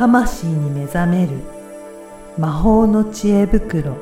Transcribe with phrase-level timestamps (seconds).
[0.00, 1.32] 魂に目覚める
[2.38, 3.98] 魔法の知恵袋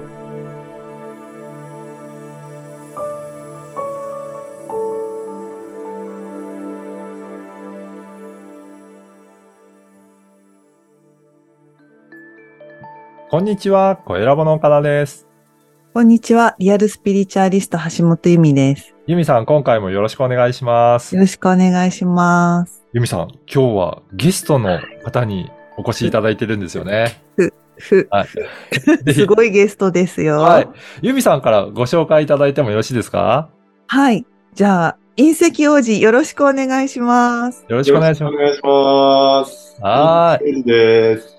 [13.29, 15.27] こんにちは、声ラボの岡田です。
[15.93, 16.55] こんにちは。
[16.61, 18.95] リアルスピリチュアリスト橋本由美です。
[19.09, 21.23] ゆみさん、今回もよろしくお願いしますよ。
[21.23, 22.87] ろしくお願いします。
[22.93, 27.23] ゆみさん、今日はゲストの方にお越しいただいてるんですよね。
[27.79, 28.29] ふ、はい。
[29.15, 30.39] すごいゲストですよ。
[30.39, 30.67] ははいい。。
[31.03, 33.49] ゆみさんからご紹介いただいてもよろしいですか？
[34.55, 37.65] じゃあ、隕石王子よろしくお願いします。
[37.69, 38.35] よろしくお願いします。
[38.35, 39.81] よろしくお願いします。
[39.81, 40.61] はーい。
[40.61, 40.65] い。
[40.65, 41.37] です。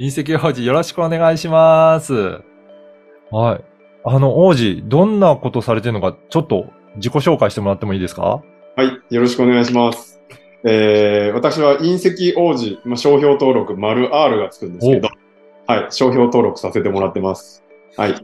[0.00, 2.14] 隕石王子よろしくお願いします。
[3.30, 3.64] はい。
[4.04, 6.66] あの、王子、どんなことされてるのか、ちょっと
[6.96, 8.22] 自己紹介してもらってもいいですか？
[8.76, 9.14] はい。
[9.14, 10.17] よろしくお願いします。
[10.64, 15.08] えー、私は隕石王子、まあ、商標登録、丸 R がつくんですけど、
[15.66, 15.92] はい。
[15.92, 17.62] 商標登録させてもらってます。
[17.96, 18.14] はい。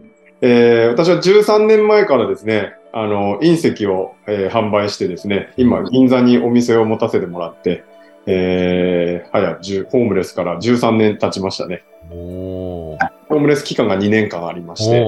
[0.40, 7.84] えー、私は13年前からですね、あの、隕石を、えー販売してですね、今、銀座にお店を持たせてもらって、
[8.26, 11.84] えー、はや、10ホームレスから13年経ちましたね。
[12.10, 12.98] おー。
[13.28, 15.00] ホームレス期間が2年間ありまして。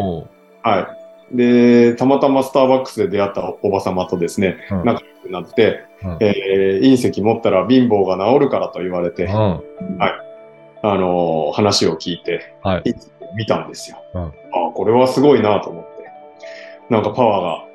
[0.63, 1.06] はい。
[1.33, 9.31] で、たまたまスターバックスで出会ったおば様とですね、うん仲良くなって、うんえー隕石持ったら貧乏が治るからと言われて、うん。
[9.33, 9.65] あ
[10.83, 12.95] のー話を聞いて、はい。
[13.37, 13.99] 見たんですよ。
[14.15, 14.33] うんああ、
[14.75, 15.97] これはすごいなと思って。
[16.89, 17.67] なんかパワ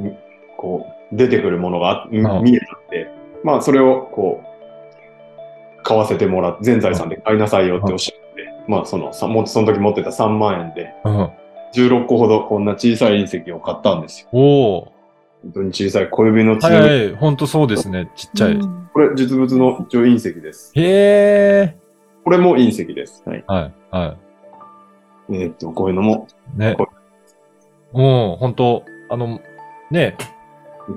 [0.00, 0.12] ーが、
[0.56, 3.08] こう、出てくるものがあうん見えたんで、
[3.44, 11.30] まあ、それを、こう、買わせてもらって、全財産で買いなさいよっておっしゃって、まあ、その、その時持ってた3万円で、うん。
[11.74, 14.28] 16個ほどこんな小さい隕石を買ったんですよ。
[14.32, 14.96] おー。
[15.42, 17.14] 本当に小さい小指の強い、はいはい。
[17.16, 18.10] ほんとそうですね。
[18.16, 18.52] ちっちゃい。
[18.52, 20.72] うんこれ実物の一応隕石です。
[20.74, 21.76] へえ。
[22.24, 23.22] これも隕石です。
[23.26, 23.44] はい。
[23.46, 23.74] はい。
[23.90, 24.16] は
[25.28, 26.26] えーっと、こういうのも
[26.56, 26.58] い。
[26.58, 26.88] ねこ。
[27.92, 29.38] うん、ほんと、あの、
[29.90, 30.16] ね、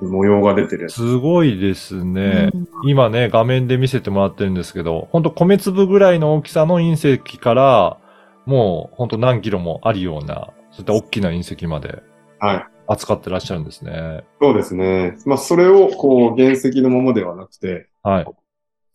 [0.01, 0.89] 模様が出てる。
[0.89, 2.51] すごいですね。
[2.53, 7.97] うん今ね、画面で見せてもらってるんですけど、ほんと米粒ぐらいの大きさの隕石から、
[8.45, 12.01] もうほんと何キロもあるような、そういった大きな隕石まで
[12.39, 12.65] はい。
[12.87, 14.23] 扱ってらっしゃるんですね。
[14.41, 15.17] そうですね。
[15.25, 18.25] まあ、それをこう原石のままではなくて、はい。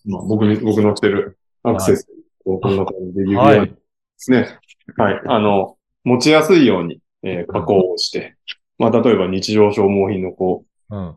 [0.06, 2.08] まあ、僕に、僕の着てるアクセス、
[2.44, 3.68] こうこんな感じで指輪はい。
[3.68, 3.74] で
[4.16, 4.58] すね。
[4.96, 5.22] はい。
[5.26, 8.36] あの、持ちやすいように、えー加工をして、
[8.78, 11.08] まあ、例えば日常消耗品のこうん。
[11.10, 11.16] う、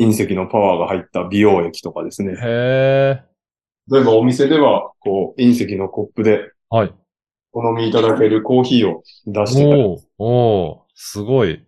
[0.00, 2.32] 隕石のパワーが入った美容液とかですね。
[2.32, 3.22] へえ。
[3.88, 6.94] 例えばお店では、こう、隕石のコップではい。
[7.58, 11.62] お飲みいただけるコーヒーを出してたり、おー、おー、すごい。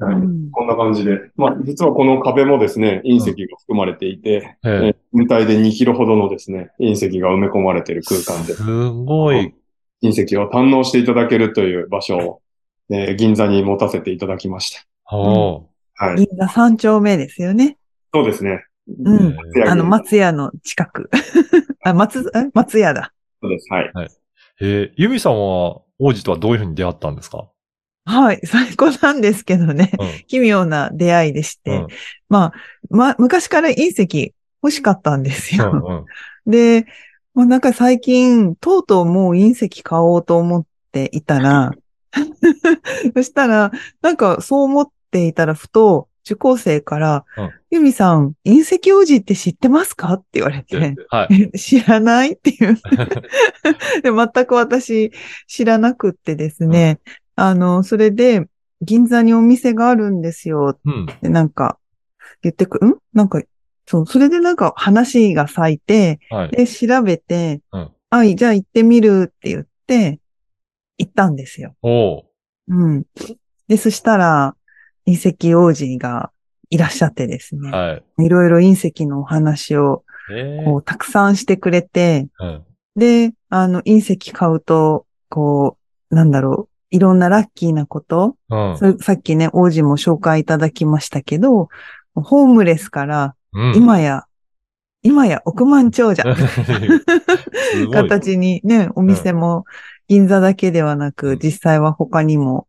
[0.00, 1.18] はいうんこんな感じで。
[1.34, 9.54] まあ、実はこの壁もですね、隕石が含まれていて、へえー全体で2キロほどのですね、隕石が埋め込まれている空間で、すごい。
[10.02, 12.42] 隕石を堪能していただけるという場所を、
[12.90, 15.16] えー銀座に持たせていただきました。
[15.16, 15.62] おー。
[15.94, 16.16] はい。
[16.16, 17.78] 銀座三丁目ですよね。
[18.12, 18.64] そうですね。
[18.86, 19.36] うん
[19.66, 21.10] あの、松屋の近く。
[21.82, 23.12] あ、松、え松屋だ。
[23.40, 23.66] そうです。
[23.72, 23.92] はい。
[24.60, 27.48] えー、ユミさんは王子とはどういうふうに出会ったんですか？
[28.04, 28.40] はい。
[28.44, 29.90] 最高なんですけどね。
[29.98, 30.26] うん。
[30.26, 31.76] 奇妙な出会いでして。
[31.76, 31.86] うん
[32.28, 32.52] まあ、
[32.90, 33.74] ま、昔から隕
[34.06, 35.74] 石欲しかったんですうよ。
[35.74, 36.04] んうん。
[36.50, 36.86] で、
[37.34, 41.72] もうなんか最近、とうとうもう隕石買おうと思っていたら、
[43.14, 43.70] そしたら、
[44.00, 50.14] なんかそう思っていたら、ふと、受講生から、うんユミさん、隕石王子って知ってますか？
[50.14, 51.50] って言われて、はい。
[51.52, 52.78] え 知らないっていう。
[54.02, 55.12] で全く私
[55.46, 56.98] 知らなくってですね、
[57.36, 58.46] あの、それで、
[58.80, 61.06] 銀座にお店があるんですようん。
[61.10, 61.78] ってなんか
[62.42, 62.96] 言ってく、ん？
[63.12, 63.42] なんか、
[63.86, 66.50] そう、それでなんか話が咲いて、はい。
[66.50, 70.20] で、調べて、うんあ、じゃあ行ってみるって言って、
[70.96, 71.74] 行ったんですよ。
[71.82, 72.22] おー。
[72.68, 73.04] うん。
[73.68, 74.56] で、そしたら、
[75.08, 76.30] 隕石王子が
[76.70, 78.24] いらっしゃってですね、はい。
[78.24, 82.44] いろいろ隕石のお話を、えこう、たくさんしてくれて、ー。
[82.44, 82.64] うん。
[82.96, 85.78] で、あの、隕石買うと、こ
[86.10, 91.68] う、なんだろう、いろんなラッキーなこと、うんそれさっきね、王子も紹介いただきましたけど、
[92.14, 93.74] ホームレスから、うん。
[93.76, 94.24] 今や、
[95.02, 96.24] 今や億万長者。
[97.92, 99.64] 形にね、お店も
[100.08, 102.66] 銀座だけではなうんく、実際は他にも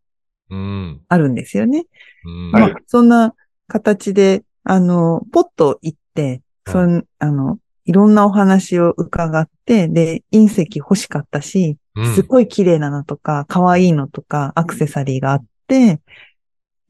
[0.49, 1.01] うん。
[1.07, 1.85] あるんですよね。
[2.23, 3.33] まあ、そんな
[3.67, 15.99] 形で、あの、ポッと行って、そん、あの、いろんなお話を伺って、で、隕石欲しかったし、うんすごい綺麗なのとか、可愛いのとか、アクセサリーがあって、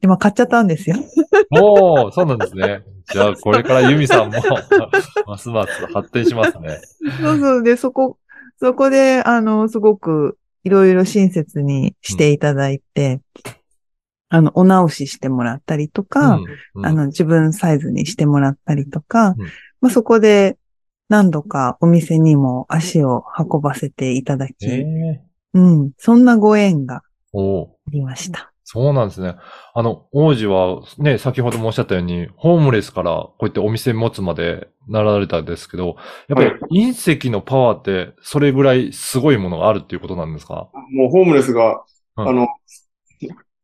[0.00, 0.96] で、まあ買っちゃったんですよ。
[1.50, 2.82] おー、そうなんですね。
[3.12, 4.40] じゃあ、これからユミさんも、
[5.26, 6.80] ますます発展しますね。
[7.20, 7.62] そうそう。
[7.62, 8.18] で、そこ、
[8.60, 13.20] そこで、あの、すごくいろいろ親切にしていただいて、
[14.30, 16.36] あの、お直ししてもらったりとか、
[16.74, 19.36] うんあ、の、自分サイズにしてもらったりとか、うん。
[19.80, 20.56] まあ、そこで
[21.08, 25.20] 何度かお店にも足を運ばせていただき、ええ
[25.54, 27.02] うん、そんなご縁があ
[27.90, 28.52] りました。
[28.62, 29.34] そうなんですね。
[29.74, 35.96] あの、王子はね、先ほどもおっしゃったように、ホームレスからこうやってお店持つまでなられたんですけど、
[36.28, 40.70] やっぱり隕石のパワーってそれぐらいすごいものがあるっていうことなんですか？
[40.92, 41.82] もうホームレスが、
[42.16, 42.28] うん。
[42.28, 42.46] あの、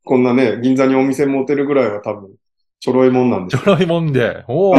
[0.06, 2.30] こんなね、銀座にお店持てるぐらいは多分、
[2.78, 4.44] ちょろいもんなんですちょろいもんで。
[4.46, 4.72] お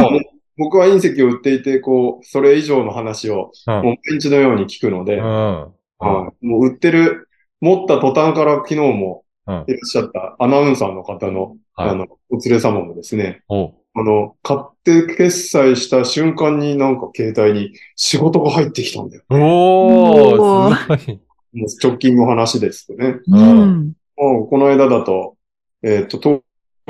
[0.56, 3.74] 僕は隕石を売っていて、こう、それ以上の話を、うん。
[3.74, 5.24] もう毎日のように聞くので、うん。
[5.24, 6.46] はい。
[6.46, 7.28] もう売ってる、
[7.60, 9.64] 持った途端から昨日もうん。
[9.66, 11.90] いらっしゃったアナウンサーの方の、はい。
[11.90, 19.24] あの、お連れ様もですね、あの、買って決済した瞬間になんか携帯に仕事が入ってきたんだよ。
[19.28, 20.76] おおー。
[20.76, 21.20] すごい。
[21.52, 23.20] もう直近の話ですよね。
[23.26, 25.36] うんもうこの間だと、
[25.82, 26.42] えっ、と、通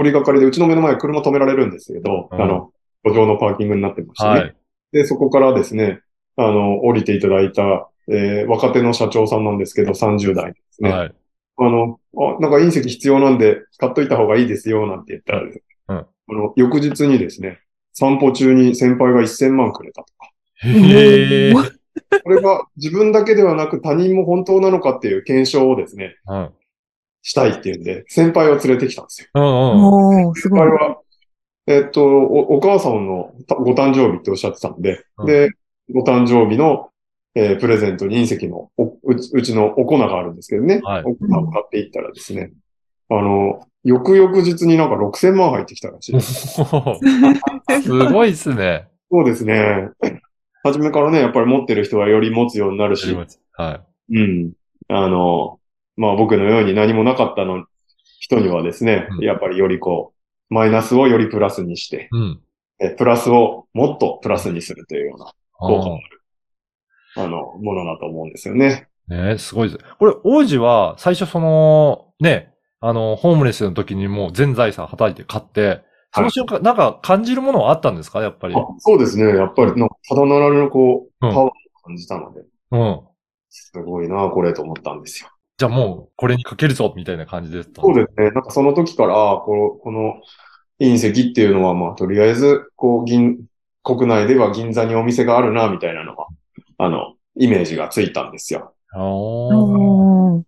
[0.02, 2.72] りがかりでうちの目の前車止められるんですけど、うんあの、
[3.04, 4.30] 路上のパーキングになってましてね。
[4.30, 4.56] はい。
[4.92, 6.00] で、そこからですね、
[6.36, 10.90] あの、降りていただいた、えー若手の社長さんなんですけど、30代ですね。
[10.90, 11.14] はい。
[11.58, 17.60] あの、あ、なんか隕石必要なんで、買っといた方がいいですよ、なんて言ったら、うんあの、翌日にですね、
[17.92, 20.30] 散歩中に先輩が1000万くれたとか。
[20.62, 21.52] へえ。
[21.54, 21.62] お
[22.22, 26.50] これが自分だけではなく他人も本当なのかっていう検証をですね、うん。
[27.28, 29.28] したいっていうんで、先輩を連れてきたんですよ。
[29.34, 30.28] うんうん。
[30.28, 30.60] おーすごい。
[30.60, 30.98] 先輩は、
[31.66, 35.50] えっと、お、お母さんのたご誕生日っておっしゃってたんで、うんで、
[35.92, 36.88] ご誕生日の、
[37.34, 40.80] えープレゼントに隕石のおうち、うちのお粉があるんですけどね。
[40.82, 42.52] はいお粉を買っていったらですね、
[43.10, 46.64] あの、翌々日になんか6000万入ってきたらしいです。
[47.84, 48.88] すごいっすね。
[49.10, 49.90] そうですね。
[50.64, 53.14] 初めからね、やっぱり持ってる人はより持つようになるし、
[53.52, 54.52] はうん。
[54.88, 55.57] あの、
[55.98, 57.66] まあ僕のように何もなかったの
[58.20, 60.14] 人にはですね、うんやっぱりよりこ
[60.50, 62.16] う、マイナスをよりプラスにして、い。
[62.16, 62.40] うん。
[62.80, 66.22] えプラスをもっとプラスにするというような効果あもある、
[67.16, 68.88] あの、ものだと思うんですよね。
[69.10, 69.84] ーねすごいです。
[69.98, 75.82] これ、王子は最初その、ね、あの、ホームレスの時にもう全財産叩いて買って、
[76.14, 78.22] その瞬間、なんか感じるものはあったんですか？
[78.22, 78.54] やっぱり。
[78.54, 79.24] あそうですね。
[79.36, 81.52] やっぱり、ただならぬこう、うんパワーを
[81.84, 83.00] 感じたので、うん。
[83.50, 85.30] すごいな、これと思ったんですよ。
[85.58, 87.70] じゃあもう、これにかけるぞ、みたいな感じです。
[87.74, 88.30] そうですね。
[88.30, 90.22] なんかその時から、あこの、この
[90.80, 93.40] 隕石っていうのは、まあ、とりあえず、こう、銀、
[93.82, 96.26] 国内では銀座にお店があるな、みたいなのが、
[96.78, 98.72] あの、イメージがついたんですよ。
[98.92, 100.44] あ5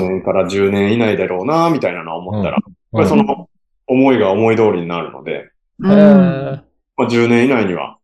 [0.00, 2.62] 年から10年以内だろうな、みたいなのを思ったら、やっ
[2.92, 3.48] ぱりそうんの
[3.86, 6.62] 思いが思い通りになるので、へうんー
[6.96, 7.98] まあ、10年以内には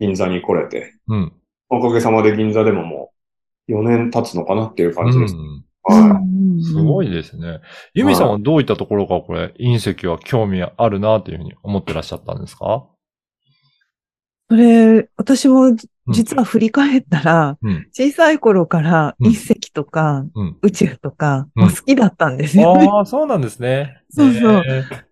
[0.00, 1.32] 銀座に来れて、うん。
[1.68, 3.12] おかげさまで銀座でもも
[3.68, 5.36] う4年経つのかなっていう感じです。
[5.36, 6.20] うんは
[6.58, 6.62] い。
[6.62, 7.60] すごいですね。
[7.94, 12.86] ユミさんはどういったところがこれ、隕石は興味あるなというふうに思ってらっしゃったんですか？
[14.52, 15.74] それ、私も
[16.08, 17.86] 実は振り返ったら、うん。
[17.90, 20.58] 小さい頃からうん隕石とかうん。
[20.60, 22.86] 宇宙とかうんも好きだったんですよね。
[22.86, 24.02] ああ、そうなんですね。
[24.10, 24.62] そうそう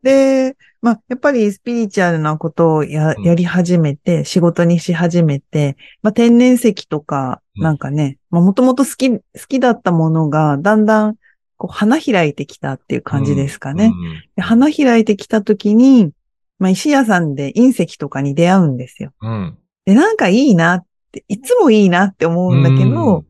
[0.03, 11.17] で、まあ、やっぱりスピリチュアルなことをやうんやり始めて、仕事にし始めて、まあ、天然石とか、うんなんかね、まあ、もともと好き、好きだったものが、だんだん、
[11.57, 13.87] こう、花開いてきたっていう感じですかね。
[13.87, 16.11] うんで花開いてきたときに、
[16.61, 19.13] まあ、石屋さんで隕石とかに出会うんですよ。
[19.23, 19.59] うん。
[19.87, 23.25] で、なんかいいなって、いつもいいなって思うんだけど、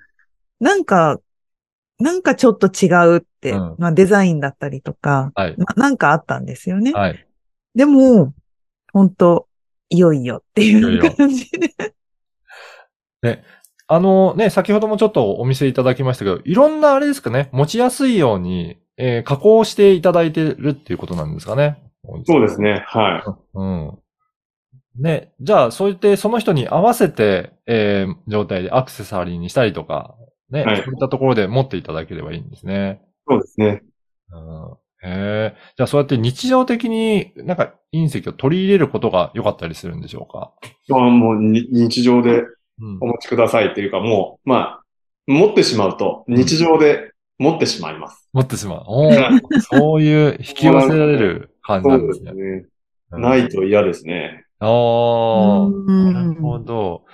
[0.58, 1.18] なんか、
[2.00, 5.54] なんかちょっと違うって、うんまあデザインだったりとか、はい。
[5.56, 6.92] ななんかあったんですよね。
[6.92, 7.26] はい。
[7.74, 8.34] でも、
[8.92, 9.46] 本当
[9.90, 11.70] いよいよっていいよいうよ感じで。
[13.86, 21.89] あのね、先ほどもちょっとお見せいただきましたけど、いろんなあれですかね、持ちやすいように、えー加工していただいてるっていうことなんですかね。
[22.24, 22.84] そうですね。
[22.86, 23.98] はうん。
[24.98, 30.16] ね、じゃあ、そう言ってその人に合わせて、えー状態でアクセサリーにしたりとか、
[30.50, 33.00] ね、はいそういったところで持っていただければいいんですね。
[33.02, 33.06] い。
[33.28, 33.82] そうですね。
[34.32, 34.72] うん、
[35.08, 35.56] へえ。
[35.76, 40.52] じゃあ、そうやって日常的になんか隕石を取り入れることが良かったりするんでしょうか？
[40.88, 42.42] まあ、もうに日常で
[42.80, 43.06] うんお。
[43.06, 44.82] 持ちくださいっていうか、もう、まあ、
[45.26, 48.28] 持ってしまうと日常で持ってしまいます。
[48.32, 48.84] 持ってしまう。
[48.86, 52.06] おー そういう引き寄せられる感じそなんでね。
[52.06, 52.32] うですすね。
[53.12, 54.44] うんないと嫌ですね。
[54.60, 57.04] ああ、うんなるほど。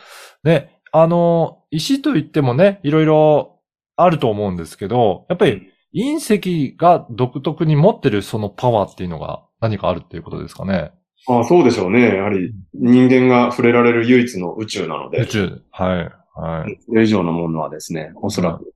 [0.44, 3.60] ね、あの、石といってもね、いろいろ
[3.96, 10.92] あると思うんですけど、やっぱり隕石が独特に持ってるそのパワーっていうのが何かあるっていうことですかね？
[11.28, 12.14] ああそうでしょうね。
[12.14, 15.22] やはり人間が触れられる唯一の宇宙なので。
[15.22, 15.62] 宇宙。
[15.70, 15.98] はい。
[16.38, 16.78] はい。
[16.86, 18.74] それ以上のものはですね、おそらく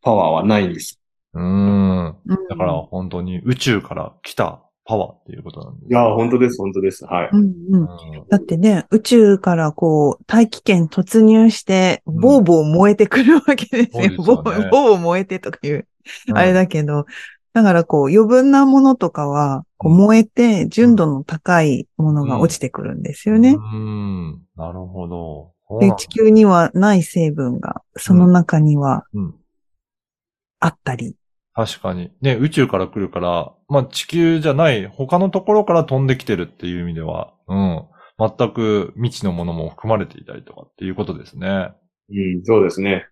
[0.00, 0.98] パワーはないんです。
[1.34, 2.06] うーん。
[2.08, 2.16] うん
[2.48, 7.04] だから本当に宇宙から来たパワーっていうことなんですいや、本当です、本当です。
[7.04, 7.28] はい。
[7.30, 7.82] うんうん。
[7.82, 7.88] う
[8.30, 14.02] だってね、宇宙からこう、大気圏突入して、うんボーボー燃えてくるわけですよ。
[14.02, 15.86] そうですボーねーボーボー燃えてとかいう、
[16.32, 17.04] んあれだけど、
[17.52, 23.56] だからこう、余分なものとかは、こううん燃えて、純度の高いものが落ちてくるんですよね。
[23.56, 24.42] うーん。
[24.56, 25.52] なるほど。
[25.80, 29.34] で地球にはない成分が、その中にはうん。
[30.60, 31.14] あったり。
[31.52, 32.10] 確かに。
[32.22, 37.84] ね、宇宙から来るから、まあ地球じゃない他のところから飛んできてるっていう意味では、うん。
[38.18, 41.70] 全く未知のものも含まれていたりとかっていうことですね。
[42.10, 43.06] うん、そうですね。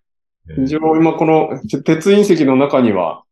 [0.49, 3.23] えー一応今この鉄隕石の中には、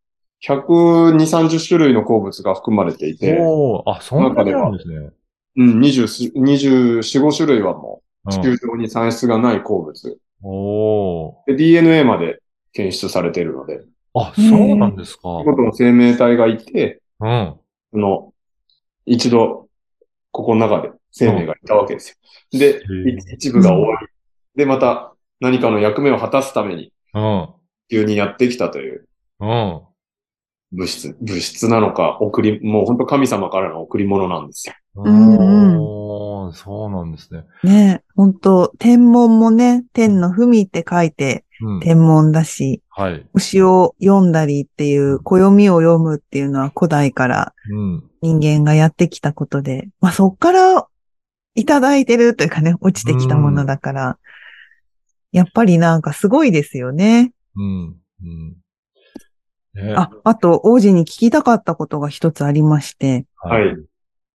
[0.46, 5.10] 120、30種類の鉱物が含まれていて、おーあ、そんなにあるんですね。
[5.56, 10.18] うん、20、24、5種類はもう地うん球上に産出がない鉱物。
[10.42, 12.40] おーで、DNA まで
[12.72, 13.80] 検出されているので、
[14.14, 15.22] あ、そうなんですか。
[15.22, 17.54] ということの生命体がいて、うん。
[17.92, 18.32] その、
[19.04, 19.68] 一度、
[20.32, 22.18] ここの中で生命がいたわけです
[22.52, 22.58] よ。
[22.58, 22.82] で、
[23.32, 24.06] 一部が終わり。
[24.54, 27.48] で、また何かの役目を果たすために、うん。
[27.90, 29.08] 急にやってきたという
[29.40, 29.82] うん。
[30.72, 34.74] 物質、物質なのか、送り、もう本当神様からの贈り物なんですよ。
[34.96, 37.44] うんうんそうなんですね。
[37.64, 41.80] ね、本当天文もね、天の文って書いてうん。
[41.80, 43.26] 天文だし、はい。
[43.32, 48.10] 星を読んだりっていう、暦を読むっていうのは古代からうん。
[48.22, 50.86] 人間がやってきたことで、まあそっから
[51.54, 54.18] いただいてるというかね、落ちてきたものだから、
[55.32, 57.32] やっぱりなんかすごいですよね。
[57.56, 57.96] うん。
[58.22, 58.56] うん。
[59.74, 63.76] ねあ、あと王子に聞きたかったことが一つありまして、はい。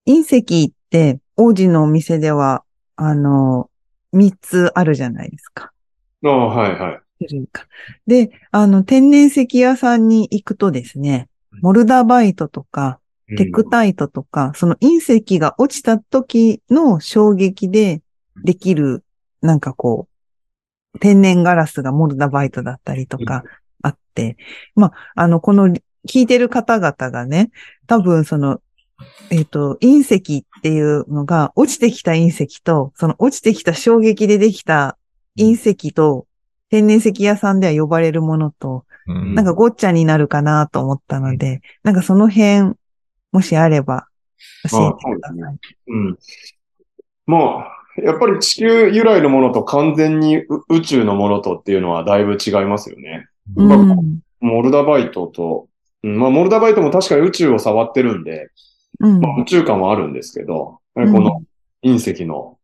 [0.07, 2.63] 隕石って王子のお店では、
[2.95, 3.69] あの、
[4.13, 5.71] 三つあるじゃないですか。
[6.23, 7.01] ああ、はい、はい。
[7.27, 7.67] 種類か。
[8.07, 11.29] で、あの、天然石屋さんに行くとですね、
[11.61, 12.99] モルダバイトとか、
[13.37, 18.01] テクタイトとか、その隕石が落ちた時の衝撃で
[18.43, 19.03] できる、
[19.41, 20.07] なんかこ
[20.93, 23.43] う、天然ガラスがモルダバイトだったりとか
[23.81, 24.37] あって、
[24.75, 25.67] まあ、あの、この
[26.07, 27.51] 聞いてる方々がね、
[27.87, 28.59] 多分その、
[29.29, 30.15] えっ、と、隕石
[30.59, 34.97] っていうのが落ちてきた隕石と、その落ちてきた衝撃でできた
[35.37, 36.27] 隕石と、
[36.71, 42.75] 天然石屋さんでは呼ばれるものと、うんなんかごっちゃになるかなと思ったので、なんかその辺、
[43.31, 44.07] もしあれば、
[44.69, 45.57] 教えてください。
[45.87, 46.17] うん。
[47.25, 47.37] ま
[47.97, 53.27] あ、やっぱり地球由来のものと完全にう宇宙のものとっていうのはだいぶ違いますよね。
[53.55, 54.19] うまあん。
[54.39, 55.67] モルダバイトと、
[56.03, 58.49] うん、まあ、モルダバイトも確かに宇宙を触ってるんで、
[58.99, 59.19] うん。
[59.19, 61.41] まあ、宇宙感はあるんですけど、この
[61.83, 62.57] 隕石の、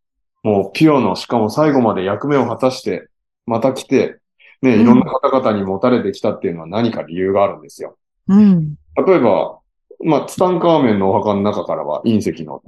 [0.43, 3.09] もうピュアの、しかも最後まで役目を果たして、
[3.47, 4.19] また来て、
[4.61, 7.97] ね、うんいろんな方々に持たれてきたっていうのは何か理由があるんですよ。
[8.27, 8.75] うん。
[9.07, 9.59] 例えば、
[10.03, 12.61] まあ、ツタンカーメンのお墓の中からは隕石の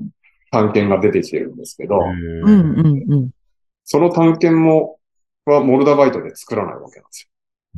[0.52, 2.50] 探検が出てきてるんですけど、うん。
[2.50, 3.04] うん。
[3.08, 3.30] うん。
[3.84, 4.98] その探検も、
[5.46, 7.30] はモルダバイトで作らないわけなんです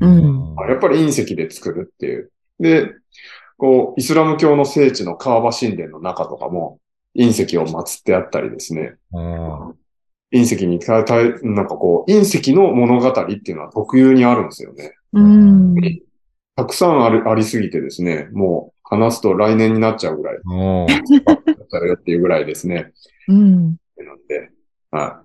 [0.01, 0.55] うんよ。
[0.69, 2.31] やっぱり隕石で作るっていう。
[2.59, 2.91] で、
[3.57, 6.79] こう、イスラム教の聖地のカーバ神殿の中とかも
[7.15, 8.95] 隕石を祀ってあったりですね。
[9.13, 9.75] うん
[10.33, 14.95] 隕石にたたなんかこう、隕石の物語っていうのは特有にあるんですよね。
[15.13, 15.75] うん。
[16.55, 20.93] たくさんあるありすぎてですね、もう話すと来年になっちゃうぐらいうんだ
[21.33, 22.91] ったよっていうぐらいですね。
[23.27, 23.61] うん。
[23.65, 23.75] なん
[24.27, 24.49] で、
[24.91, 25.21] は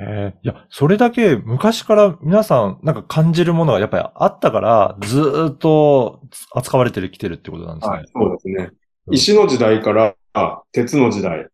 [0.00, 6.22] へえいや、それだけ昔から皆さんなんか感じるものがやっぱりあったから、ずーっと
[6.54, 7.80] 扱われてきてるってことなんい。
[7.80, 8.06] ですねはい。。
[8.14, 8.54] そうですね。
[8.64, 8.78] うん
[9.10, 11.48] 石の時代からあ鉄の時代うん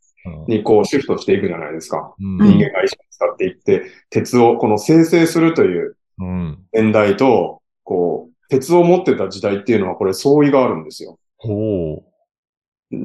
[0.48, 2.14] にこうシフトしていくじゃないですか。
[2.18, 6.58] うんうん人間が石を使っていって、鉄をこの生成するといううん。
[6.72, 11.18] 年代と、こう、鉄を持ってた時代っていうのはこれ相違があるんですよ。
[11.38, 12.04] ほ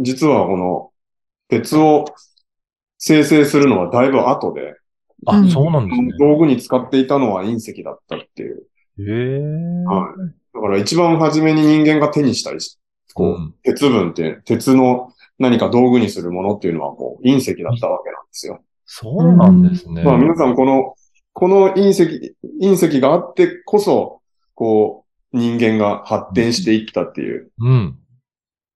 [0.02, 0.92] 実はこの
[1.48, 2.06] 鉄を
[2.98, 4.78] 生成するのはだいぶ後で、う。
[5.26, 6.14] あ、うんそうなんですね。
[6.20, 8.68] 道具に使っていたのは隕石だったっていう。
[9.00, 9.84] へえ。
[9.86, 10.34] はい。
[10.54, 12.78] だから一番初めに人間が手にしたりし、
[13.14, 18.62] こう、うん鉄分って、鉄の何か道具にするものっていうのはこう、隕石だったわけなんですよ。
[18.86, 20.04] そうなんですね。
[20.04, 20.96] まあ皆さんこの、
[21.34, 24.22] この隕石、隕石があってこそ、
[24.56, 28.00] こう、人間が発展していったっていう、うん。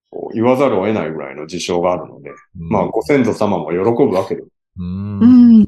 [0.09, 4.47] こう言わざるを得ないぐらいの事象があるので、うんまあご先祖様も喜ぶわけです。
[4.77, 5.19] うん。
[5.19, 5.65] うん。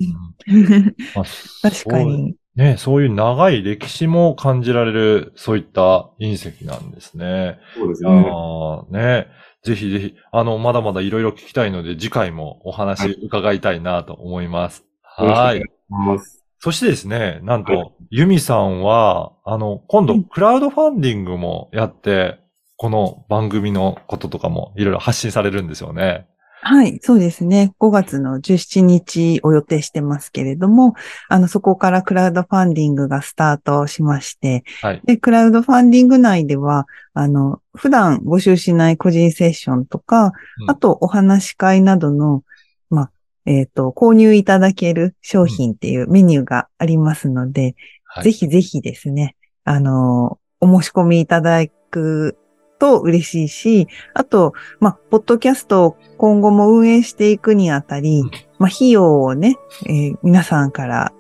[1.16, 1.26] まあ
[1.70, 2.00] 確か。
[2.04, 2.30] に。
[2.30, 7.60] そうね、そういう長い歴史も感じられる、そういった隕石なんですね。
[7.76, 8.10] そうですね。
[8.10, 9.28] ああ、ね。
[9.66, 14.86] ぜひぜひ、あの、まだまだいろいろ聞きたいので、次回もお話伺いたいなと思います。
[15.02, 15.58] はい。
[15.58, 16.20] よろしくお願い
[16.60, 22.40] そしてですね、なんと、ユミさんは、あの、今度、クラウドファンディングもやって、
[22.78, 26.28] この番組のこととかもいろいろ発信されるんですよね。
[26.68, 27.76] はい、そうですね。
[27.80, 30.96] 5月の17日を予定してますけれども、
[31.30, 35.02] あの、そこからクラウドファンディングがスタートしまして、はい。
[35.06, 40.32] で、クラウドファンディング内では、あの、普段募集しない個人セッションとか、
[40.62, 42.42] うんあとお話し会などの、
[42.90, 43.12] まあ、
[43.46, 52.40] えっ、と、購入いただける商品っていうメニューがありますので、はいぜひぜひですね、あの、お申し込みいただく
[52.80, 58.32] と嬉しいし、あと、まあ、ポッドキャストを今後も運営していくにあたり、うん。
[58.58, 61.14] まあ、費用をね、えー皆さんから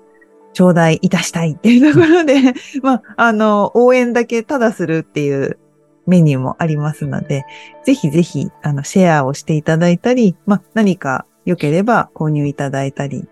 [0.54, 5.60] 頂戴いたしたいっていうところで、 まあ、あの、応援だけただするっていう
[6.08, 7.46] メニューもありますので、
[7.84, 13.28] ぜひぜひ、あの、シェアをしていただいたり、まあ、何か良ければ購入いただいたり、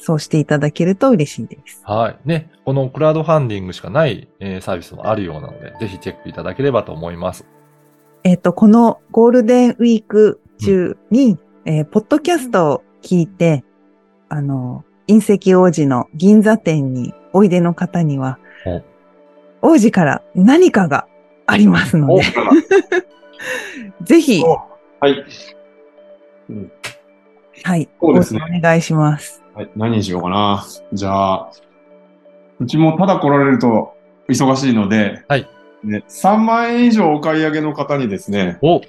[0.00, 1.82] そうしていただけると嬉しいです。
[1.84, 2.18] はい。
[2.24, 7.46] ね、このクラウドファンディングしかない、えーサービスもあるようなので、ぜひチェックいただければと思います。
[8.24, 13.64] えっ、と、このゴールデンウィーク中に、えーポッドキャストを聞いて、
[14.28, 18.38] あの、隕石王子の銀座店においでの方には、
[19.62, 21.06] 王子から何かが
[21.46, 22.22] ありますので、
[24.02, 25.24] ぜひ、はい。
[27.62, 29.39] はい、そうですねお願いします。
[29.54, 29.70] はい。
[29.76, 30.64] 何にしようかな。
[30.92, 31.50] じゃあ、
[32.58, 33.94] うちもただ来られると
[34.28, 35.48] 忙しいので、はい。
[35.82, 38.82] ね、3万円以上お買い上げの方にですね、お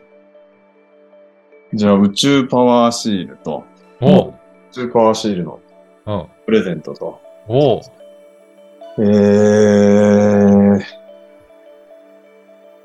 [1.73, 3.63] じゃあ宇宙パワーシールと、
[4.01, 4.33] お宇
[4.71, 5.59] 宙パワーシールの
[6.05, 6.25] うん。
[6.45, 7.81] プレゼントと、お
[8.97, 10.83] えー、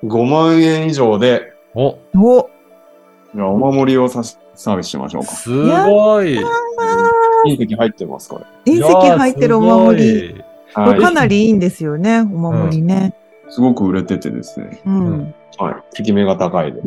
[0.05, 2.51] 5万円以上で、おお、
[3.35, 5.29] じゃあお守りをさしサービスしましょうか。
[5.29, 6.39] すごい。
[7.47, 8.73] 隕石入ってます、これ。
[8.73, 10.23] 隕石入ってるお守り。
[10.35, 10.45] り。
[10.75, 10.95] こはい。
[10.95, 13.15] れかなりいいんですよね、お守りね。
[13.49, 14.81] すごく売れててですね。
[14.87, 15.07] うん。
[15.07, 15.75] うんはい。
[15.75, 16.81] 効き目が高いで。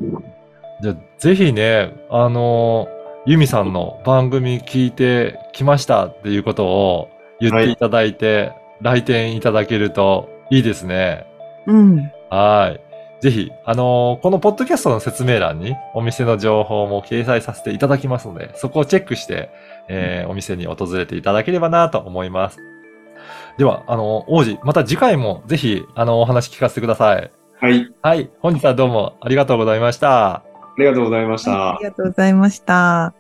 [0.82, 11.26] じゃあ、ぜひね、あのーユミさんの番組聞いてきましたっていうことを言っていただいて、来店いただけるといいですね。
[11.68, 12.12] うん。
[12.30, 12.76] は
[13.20, 13.22] い。
[13.22, 19.50] ぜひ、あのーこのポッドキャストの説明欄にお店の情報も掲載させていただきますので、そこをチェックして、
[19.90, 22.60] えーお店に訪れていただければなと思います。
[23.58, 27.32] では、あのー王子、また次回もぜひ、あのーお話聞かせてください。
[27.60, 27.94] はい。
[28.02, 28.30] はい。
[28.40, 30.36] 本日はどうもありがとうございました。
[30.36, 30.44] あ
[30.78, 31.72] りがとうございました。
[31.76, 33.19] ありがとうございました。